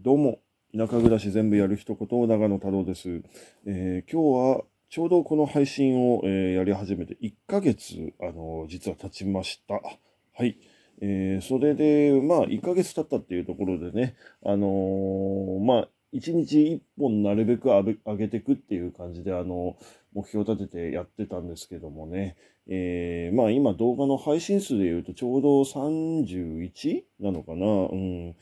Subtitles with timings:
[0.00, 0.38] どうも、
[0.72, 3.20] 田舎暮らし全部やる一言、長野太郎です。
[3.66, 9.74] えー、今日はちょうどこの配信を、えー、やり始めて1ヶ月、あのー、実は経ちました。
[9.74, 10.56] はい。
[11.00, 14.14] え、それで、まあ、1ヶ月経ったっていうところでね、
[14.44, 17.82] あのまあ、1日1本なるべく上
[18.16, 19.76] げていくっていう感じで、あの
[20.14, 22.36] 目標を立ててやってたんですけどもね、
[22.68, 27.02] えー、まあ今動画の配信数で言うとちょうど 31?
[27.18, 28.36] なのかなうん。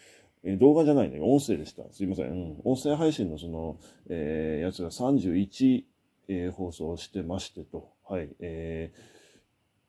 [0.47, 1.83] え動画じゃないね、音声でした。
[1.93, 2.31] すいません。
[2.31, 5.83] うん、音声配信のその、えー、やつが31、
[6.29, 7.89] えー、放送してましてと。
[8.09, 8.29] はい。
[8.39, 8.93] え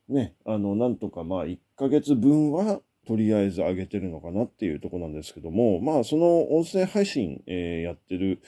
[0.10, 8.42] ー、ね、あの、なんとかまあ1ヶ月分はとりあえず上げてるのかなっていうとこなんですけども、まあその音声配信、えー、やってる、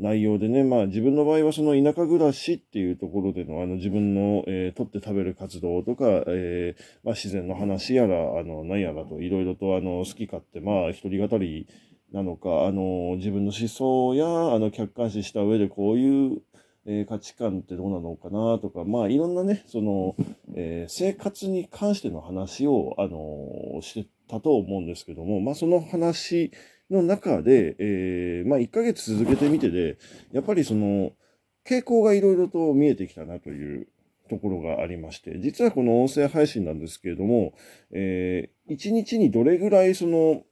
[0.00, 11.68] 内容でね、まあ自分の場合はその田舎暮らしっていうところでのあの自分の、えー、取って食べる活動とか、えー、まあ自然の話やら、あの、何やらといろいろとあの好き勝手、まあ一人語り
[12.12, 16.42] なのか、あの、自分の思想や、あの、客観視した上でこういう、
[16.86, 20.16] えー、価値観ってどうなのかなとか、まあいろんなね、その、
[20.54, 26.52] えー、生活に関しての話を、あの、してたと思うんですけども、まあその話
[26.90, 29.98] の中で、えー、まあ、1ヶ月続けてみてで、
[30.32, 31.12] やっぱりその、
[31.64, 33.88] 傾向がいろいろと見えてきたなという
[34.28, 37.52] ところがありまして、実はこの音声配信なんですけれども、
[37.92, 40.42] えー、1日にどれぐらいその、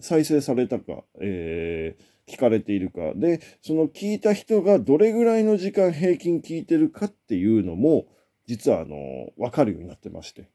[0.00, 8.06] 再生されたか、えー、聞かれているか、で、その聞いた人がどれぐらいの時間平均聞いてるかっていうのも、
[8.46, 8.96] 実はあの、
[9.36, 10.50] わかるようになってまして。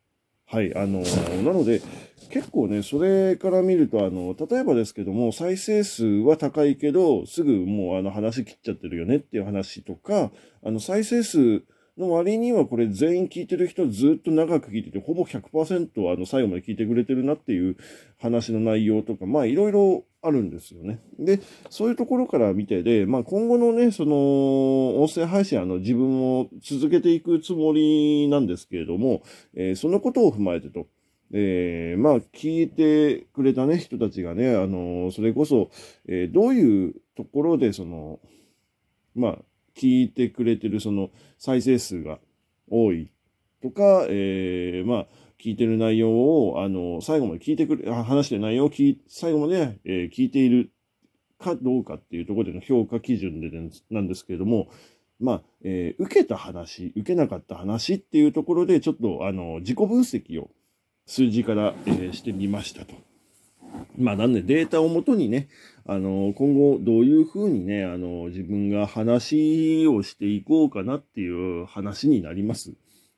[0.49, 1.01] はい、あの
[1.43, 1.81] なので、
[2.29, 10.31] 結構ね、それから見ると、あの、例えばですけども、再生数は高いけど、すぐもうあの話切っちゃってるよねっていう話とか、
[10.63, 11.63] あの、再生数
[11.97, 17.77] の割にはこれ全員聞いてる人ずっと長く聞いてて、ほぼ100%あの最後まで聞いてくれてるなっていう
[18.19, 20.99] 話の内容とか、まあいろいろあるんですよね。
[21.19, 21.39] で、
[21.69, 29.23] そういうところから見てで、まあ今後のね、その音声配信、あの自分を続けていくつもりなんですけれども、
[29.55, 30.87] えー、そのことを踏まえてと、
[31.33, 35.71] えー、まあ聞いてくれたね、人たちがね、あのそれこそ、
[36.07, 38.19] えー、どういうところでその、
[39.15, 39.37] まあ
[39.77, 42.19] 聞いてくれてるその再生数が
[42.69, 43.11] 多い
[43.61, 45.07] とか、えー、まあ、
[45.39, 50.71] 聞いてる内容を、あの、最後まで聞いてくれ、話してる内容を聞い、最後まで、えー、聞いている
[51.39, 53.51] かどうかっていうところでの評価基準で
[53.91, 54.69] なんですけれども、
[55.19, 60.49] まあ、えー、受けた話、受けなかった話っていうところで、ちょっと、あの、自己分析を
[61.05, 62.95] 数字から、えー、してみましたと。
[63.97, 65.49] まあなんでデータをもとにね、
[65.85, 72.73] あの、今後どういうふうにね、あの、自分が話をしていこうかなっていう話になります。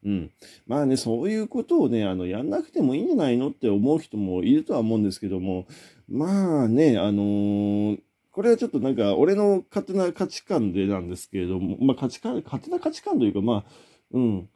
[0.05, 0.31] うん。
[0.65, 5.67] まあね、そういうことをね、あの、やんなくてもいいんじゃないのって思う人もいるとは思うんですけども、
[6.07, 7.99] まあね、あのー、
[8.31, 13.71] これはちょっとなんか、俺の勝手な価値観でなんですけれども、まあ価値観、勝手な価値観というか、まあ、
[14.13, 14.49] うん。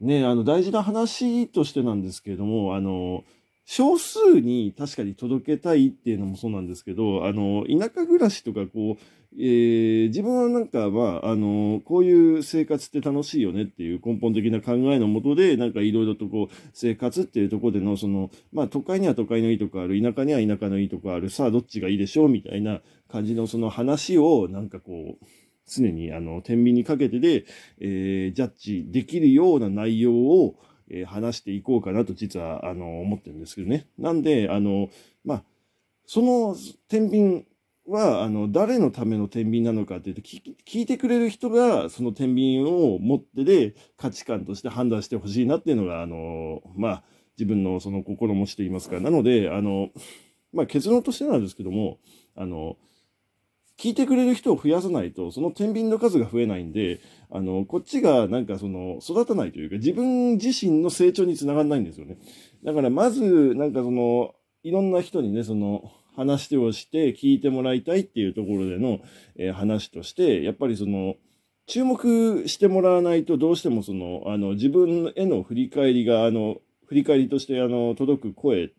[0.00, 3.24] ね、あの、大事な話としてなんですけれども、あの
[3.64, 9.02] 少数に確かに届けたいっていうのもそうなんですけど、あの、田舎暮らしとかこう、
[9.38, 25.26] えー、自分はなんか、まあ、あの、こういう生活って楽しいよねっていう根本的な考えのもとで、なんかいろいろとこう、生活っていうところでの、その、まあ、都会には都会のいいとこある、田舎には田舎のいいとこある、さあどっちがいいでしょうみたいな感じのその話を、なんかこう、
[25.68, 27.44] 常にあの、天秤にかけてで、
[27.78, 30.56] えー、ジャッジできるような内容を、
[30.90, 33.86] えー、話していこうかなと実は、あの、思ってるんですけどね。
[33.98, 34.90] なんで、あの、
[35.24, 35.44] まあ、
[36.04, 36.56] その
[36.88, 37.46] 天秤
[37.86, 47.04] は、あの、誰のための天秤なのかっていうと、聞いてくれる人がその天秤を持ってで価値観として判断してほしいなっていうのが、あの、まあ、
[47.38, 49.00] 自分のその心持ちといいますか。
[49.00, 49.90] なので、あの、
[50.52, 51.98] まあ、結論としてなんですけども、
[52.34, 52.76] あの、
[53.80, 62.18] 聞いてくれる人を増やさないと、その天秤の数が増えないんで、あの、こっちがなんかその、育たないというか、自分自身の成長につながらないんですよね。
[62.62, 68.98] だからまず、なんかその、いろんな人にね、その、話をして聞いてもらいたいっていうところでの、
[69.36, 71.14] えー、話として、やっぱりその、
[71.66, 76.56] 注目してもらわないとどうしてもその、あの、自分への振り返りが、あの、
[76.86, 78.70] 振り返りとして、あの、届く声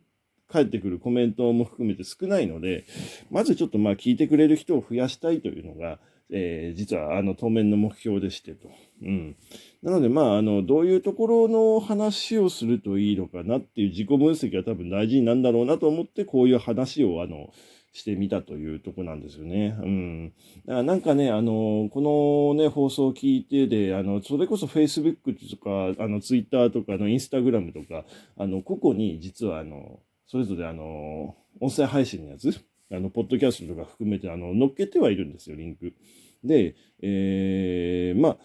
[0.51, 2.86] 返ってくるコメントも含めて少ないので、
[3.30, 6.00] まずちょっとまあ聞いてくれる人を増やしたいというのが、
[6.31, 8.69] えー、実はあの当面の目標でしてと。
[9.03, 9.36] うん。
[9.83, 17.51] なのでまあ、あの、どういうところの話をするといいのかなっていう自己分析が多分大事なんだろうなと思って、こういう話をあの、
[17.94, 19.75] してみたというとこなんですよね。
[19.81, 20.33] うん。
[20.65, 25.15] だからなんかね、あの、このね、放送を聞いてで、あの、それこそ Facebook
[25.50, 28.06] とか、あの、Twitter とか、あの、Instagram とか、
[28.38, 30.00] あの、個々に実はあの、
[30.31, 32.57] それぞれあの、音声配信のやつ、
[32.89, 35.94] あの、ポッドキャストとか含めて、あの、乗っけてはいるんですよ、リンク。
[36.42, 38.38] で、えー、まあ、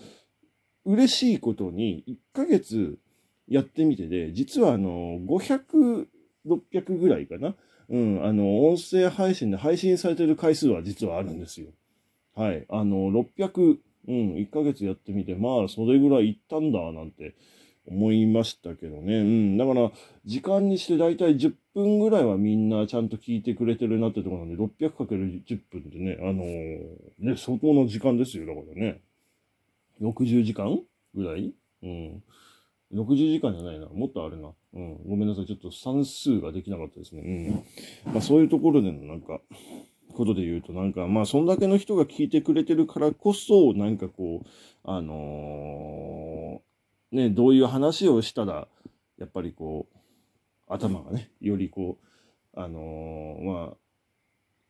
[0.85, 2.99] 嬉しいことに、1ヶ月
[3.47, 6.09] やってみてで、実はあの、500、
[6.45, 7.55] 600ぐらいかな。
[7.89, 11.69] うん、あの、音声配信で配信されてる回数は実はあるんですよ。
[12.35, 12.67] はい。
[12.69, 13.79] あの、600、
[14.09, 17.37] うん、1ヶ月やってみて、まあ、それぐらいいったんだ、なんて
[17.87, 19.19] 思いましたけどね。
[19.19, 19.57] うん。
[19.57, 19.91] だから、
[20.25, 26.87] 時間にしてだいたい10分ぐらいはみんなちゃんと聞いてくれてるなってところなんで、600×10 分でね、あのー、
[27.19, 28.47] ね、相当な時間ですよ。
[28.47, 29.01] だからね。
[30.01, 30.79] 60時間
[31.15, 31.55] ぐらい？
[31.83, 32.23] うん。
[32.93, 33.87] 60時間じゃないな。
[33.89, 34.51] もっとあるな。
[34.75, 34.99] うん。
[35.09, 35.47] ごめんなさい。
[35.47, 37.23] ちょっと算数ができなかったですね。
[38.05, 38.13] うん。
[38.13, 39.41] まあそういうところでのなんか、
[40.17, 44.47] ことで言うと、なんか、まあ、そんだけの人が聞いてくれてるからこそ、なんかこう、
[44.83, 46.61] あのー、
[47.17, 48.69] ね、どういう話をしたら、
[49.19, 49.97] やっぱりこう、
[50.69, 51.99] 頭がね、よりこ
[52.55, 53.75] う、あのー、ま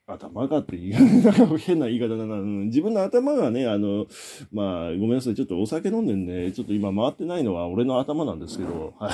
[0.07, 2.37] あ、頭がっていう、なんか変な言い方だな。
[2.37, 4.07] うん、自分の頭がね、あの、
[4.53, 5.35] まあ、ごめんなさい。
[5.35, 9.13] ちょっとお酒飲んでんで、ちょっと今回ってないのは俺の頭なんですけど、はい。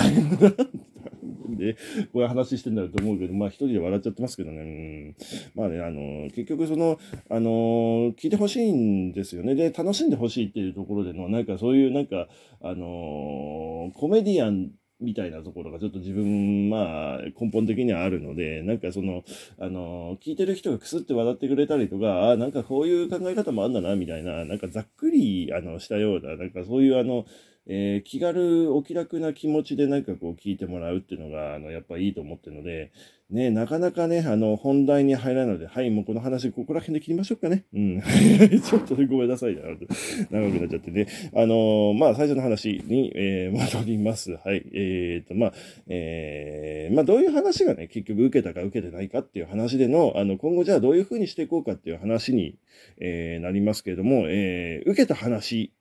[1.51, 1.75] で、
[2.13, 4.61] こういう話してんだろうと思うけど、まあ一人で笑っちゃってますけどね。
[4.61, 5.17] うん、
[5.55, 6.99] まあね、あの、結局その、
[7.31, 9.55] あの、聞いてほしいんですよね。
[9.55, 12.29] で、楽しんでほしいっていうところでの、なんかそういう、なんか、
[12.61, 14.71] あの、コメディアン
[15.03, 19.25] みたいなところがちょっと自分、まあ、根本的にはあるので、なんかその、
[19.59, 27.27] あの、聞いてる人がくすって笑ってくれたりとか、あなんかこういう考え方もあんだな、みたいな、なんかざっくり、あの、したような、なんかそういうあの、
[27.67, 32.91] えー、気軽、お気楽な気持ちでなんかこう聞いてもらうっていうのが、あの、やっぱいいと思ってるので、
[33.31, 37.65] ね、なかなかね、あの、本題に入らないので、はい、もうこの話、ここら辺で切りましょうかね。
[37.73, 38.03] うん。
[38.61, 39.57] ちょっとごめんなさい。
[39.57, 41.07] 長くなっちゃってね。
[41.35, 44.33] あの、まあ、最初の話に、えー、戻ります。
[44.33, 44.63] はい。
[44.75, 45.53] えー、と、まあ、
[45.89, 52.59] えー、まあ、どういう話がね、結局受けたか受けてないかっていう話での、あの、今後じゃあどういうふうにしていこうかっていう話に、
[53.01, 55.73] えー、なりますけれども、えー、受けた話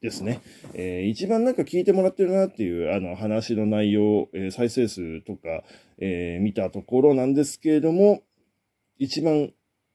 [0.00, 0.42] ですね。
[0.74, 5.64] えー、一番なんか聞いてもらってるなっていうあの話の内容、えー、再生数とか、
[5.98, 8.22] えー、見たところなんですけれども、
[8.98, 9.52] 一番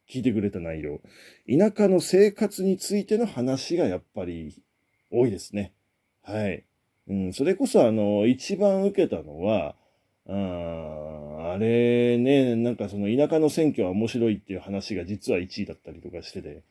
[0.10, 1.02] 聞いてくれた内容。
[1.48, 4.62] 田舎の生活についての話がやっぱり
[5.12, 5.74] 多いですね。
[6.24, 6.66] はい。
[7.08, 9.76] うん、それこそあの、一番受けたのは、
[10.28, 16.64] ああれね、なんかその田舎の選挙は面白いっていう話が実は1位だったりとかしてて、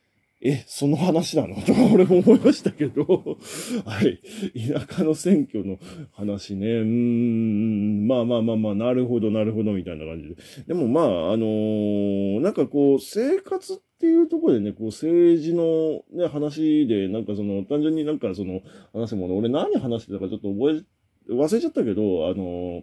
[0.43, 1.55] え、その話なの？
[1.57, 3.05] と か俺も思いましたけど、
[3.85, 4.21] はい。
[4.59, 5.79] 田舎の選挙の
[6.13, 9.73] 話ね、うーん、まあまあまあまあ、なるほどなるほど。
[9.73, 10.37] みたいな感じで。
[10.69, 18.63] でもまあ、あのー、なんかこう、生活っていうところでね、こう政治のね、話で、なんかその、単純になんかその、
[18.95, 20.85] 話すもの、俺何話してたかちょっと覚
[21.29, 22.83] え、忘れちゃったけど、あのー、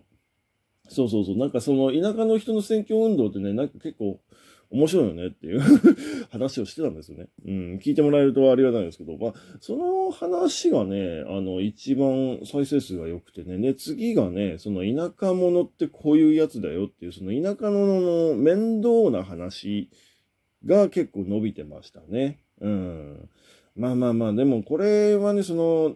[0.90, 4.20] そうそうそう、なんかその田舎の人の選挙運動ってね、なんか結構、
[4.70, 5.62] 面白いよねっていう
[6.30, 7.28] 話をしてたんですよね。
[7.46, 19.90] うん、聞いてもらえるとありがたいんですけど、まあ、その話がね、あの、一番再生数が良くてね、で、次がね、その田舎者ってこういうやつだよっていう、その田舎者の面倒な話
[20.66, 22.40] が結構伸びてましたね。
[22.60, 23.30] うん。
[23.76, 25.96] まあまあまあ、でもこれはね、その、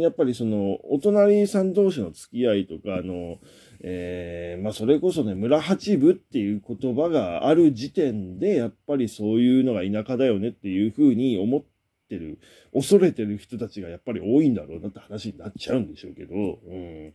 [0.00, 3.38] やっぱりその、お隣さん同士の付き合いとか、あの、
[3.82, 11.62] えー、まあそれこそね、村八部っていう言葉がある時点で、やっぱりそういうのが田舎だよねっていうふうに思っ
[12.08, 12.38] てる、
[12.72, 17.14] 恐れてる人たちがやっぱり多いんだろうなって話になっちゃうんでしょうけど、うん。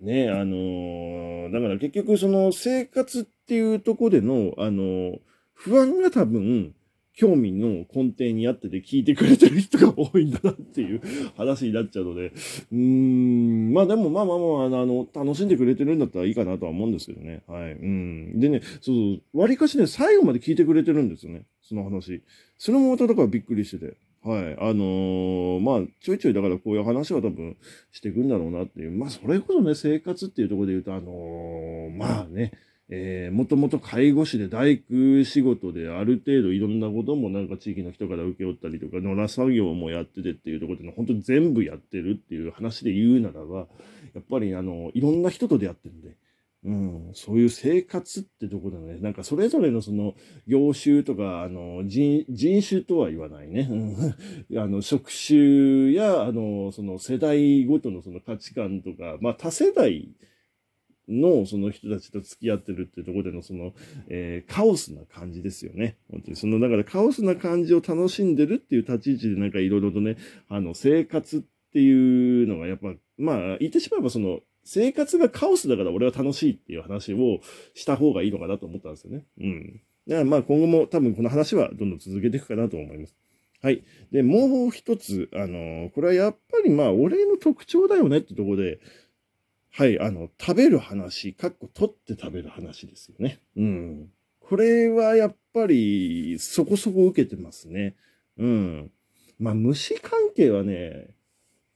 [0.00, 5.18] ねあのー、だから結局その生活っていうとこでの、あのー、
[5.54, 6.74] 不安が多分、
[7.14, 11.02] 興味の根底にあってて聞いてくれてる人が多いんだなっていう
[11.36, 17.42] 話になっちゃうので、うーん、まあでもまあまあまあ、あの、楽しんでくれてるんだったらいいかなとは思うんですけどね。
[17.46, 17.72] はい。
[17.72, 18.40] うん。
[18.40, 21.42] でね、そう、割かしね、最後まで聞いてくれてるんですよね。
[21.62, 22.22] その話。
[22.56, 23.96] それもまただからびっくりしてて。
[24.24, 24.56] はい。
[24.58, 27.56] あのー、まあ、ちょいちょいだからこういう話は多分
[27.90, 28.92] していくんだろうなっていう。
[28.92, 32.52] まあ、それこそね、生活っていうところで言うと、あのー、まあね、
[32.94, 43.60] えー、もともと介護士で大工仕事である程度いろんなこともなんか地域の人から請け負ったりとか、野良作業もやっててっていうところで、本当に全部やってるっていう話で言うならば、
[44.14, 46.16] やっぱりあの、いろんな人と出会ってるんで、
[46.64, 48.98] うん、そういう生活ってとこだね。
[49.00, 50.12] なんかそれぞれのその
[50.46, 53.70] 業種とか、あの人、人種とは言わないね。
[54.54, 60.10] あの、職種や、あの、その世代ごとのその価値観とか、まあ多世代、
[61.12, 63.72] のその人たちと付き合ってるっていうところでのその、
[64.08, 65.96] えー、カオスな感じですよね。
[66.10, 66.36] 本当に。
[66.36, 70.16] その、だからカオスな感じを楽しんでるっていう立ち位置でなんかいろいろとね、
[70.48, 71.40] あの、生活っ
[71.72, 77.40] ていうのがやっぱ、まあ、言ってしまえばその、生活がカオスだから俺は楽しいっていう話を
[77.74, 79.24] した方がいいのかなと思ったんですよね。
[79.40, 79.80] うん。
[80.08, 83.14] だからまあ今後も多分この話はどんどん続けていくかなと思います。
[83.62, 83.84] はい。
[84.10, 88.80] で、もう一つ、あのこれはやっぱりまあ俺の特徴だよねってとこで、
[89.74, 93.40] はい、あの、食べる話、かっこ取って食べる話ですよね。
[93.56, 94.10] うん。
[94.38, 97.96] これはやっぱりそこそこ受けてますね。
[98.36, 98.90] うん。
[99.38, 101.16] まあ虫関係はね、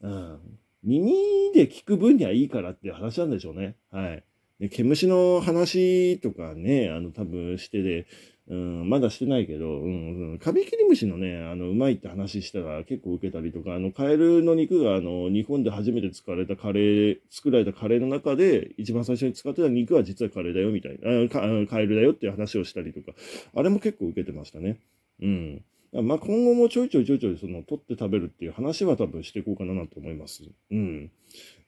[0.03, 0.41] うん。
[0.85, 1.15] 耳
[1.55, 3.77] で聞く分にはいいからっていう話なんでしょうね。
[3.91, 4.25] はい。
[4.61, 8.07] で、毛虫の話とかね、あの、多分してで、
[8.49, 23.19] うん、まだしてないけど、うん、うん、カビキリムシのね、あの、うまいって話したら結構受けたりとか、あの、カエルの肉が、あの、日本で初めて使われたカレー、作られたカレーの中で、一番最初に使ってた肉は実はカレーだよ、みたいな、あカカエルだよっていう話をしたりとか、
[23.55, 24.79] あれも結構受けてましたね。
[25.21, 25.65] うん。
[25.93, 30.45] まあ、今後もちょいちょいちょいちょい、その、取って食べるっていう話は多分していこうかなと思います。
[30.71, 31.11] うん。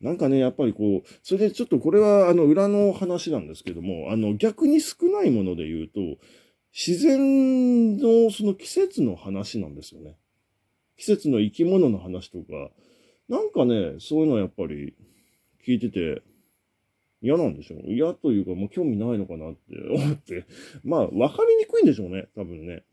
[0.00, 6.00] なんかね、やっぱりこう、それでちょっとこれは、あの、裏の話なんですけども、あの、逆に少ないもので言うと、
[6.78, 10.14] 自然のその季節の話なんですよね。
[10.96, 12.70] 季節の生き物の話とか、
[13.28, 14.94] なんかね、そういうのはやっぱり
[15.66, 16.22] 聞いてて
[17.20, 17.80] 嫌なんでしょう。
[17.92, 20.46] 嫌というかもう興味ないのかなって思って。
[20.84, 22.28] まあ、わかりにくいんでしょうね。
[22.36, 22.84] 多分ね。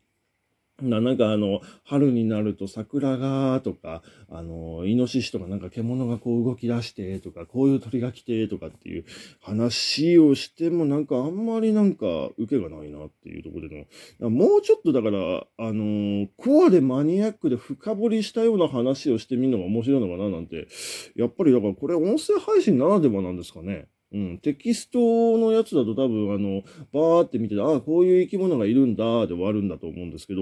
[0.82, 9.05] ななんかあの、春になると桜がとか、あの、イノシシとかなんか獣がこう動き出してとか、こういう鳥が来てとかっていう
[9.41, 12.05] 話をしてもなんかあんまりなんか
[12.38, 13.88] 受けがないなっていうところで
[14.20, 20.67] の、もうちょっとだから、あの、コアでマニアックで深掘りしたような話をしてみるのが面白いのかななんて、
[21.15, 23.88] やっぱりだからこれ音声配信ならではなんですかね。
[24.13, 25.00] うん、テキスト
[25.38, 30.41] のやつだと多分あの、バーって見てて、ああ、こういう生き物がいるんだで終わるんだと思うんですけど、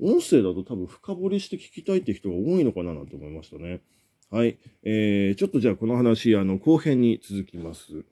[0.00, 3.80] 音声だと多分深掘りして聞きたいって人が多いのかななんて思いましたね。
[4.30, 4.58] はい。
[4.82, 8.04] えー、ちょっとじゃあこの話、あの、後編に続きます。